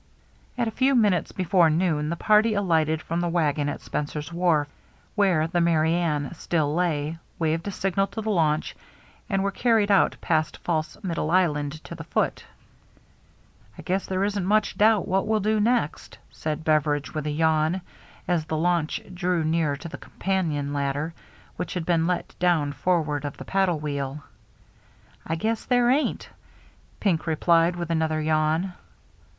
At 0.57 0.67
a 0.67 0.71
few 0.71 0.95
minutes 0.95 1.31
before 1.31 1.69
noon 1.69 2.09
the 2.09 2.15
party 2.15 2.55
alighted 2.55 3.03
from 3.03 3.21
the 3.21 3.29
wagon 3.29 3.69
at 3.69 3.81
Spencer's 3.81 4.33
wharf, 4.33 4.67
where 5.13 5.45
the 5.45 5.61
Merry 5.61 5.93
Anne 5.93 6.33
still 6.33 6.73
lay, 6.73 7.19
waved 7.37 7.67
a 7.67 7.71
signal 7.71 8.07
to 8.07 8.21
the 8.23 8.31
launch, 8.31 8.75
and 9.29 9.43
were 9.43 9.51
carried 9.51 9.91
out 9.91 10.15
past 10.19 10.57
False 10.63 10.97
Middle 11.03 11.29
Island 11.29 11.83
to 11.83 11.93
the 11.93 12.03
Foote." 12.03 12.43
I 13.77 13.83
guess 13.83 14.07
there 14.07 14.23
isn't 14.23 14.43
much 14.43 14.75
doubt 14.75 15.07
what 15.07 15.27
we'll 15.27 15.39
do 15.39 15.59
next," 15.59 16.17
said 16.31 16.63
Beveridge, 16.63 17.13
with 17.13 17.27
a 17.27 17.29
yawn, 17.29 17.81
as 18.27 18.45
the 18.45 18.57
launch 18.57 19.01
drew 19.13 19.43
near 19.43 19.75
to 19.77 19.87
the 19.87 19.99
companion 19.99 20.73
ladder, 20.73 21.13
which 21.57 21.75
had 21.75 21.85
been 21.85 22.07
let 22.07 22.33
down 22.39 22.73
forward 22.73 23.23
of 23.23 23.37
the 23.37 23.45
paddle 23.45 23.79
wheel." 23.79 24.23
I 25.27 25.35
guess 25.35 25.63
there 25.63 25.91
ain't," 25.91 26.27
Pink 26.99 27.27
replied 27.27 27.75
with 27.75 27.91
another 27.91 28.19
yawn. 28.19 28.73